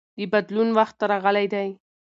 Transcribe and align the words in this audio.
د 0.17 0.19
بدلون 0.33 0.69
وخت 0.77 0.97
راغلی 1.11 1.45
دی. 1.53 1.67